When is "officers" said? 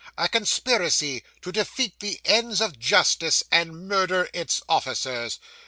4.67-5.37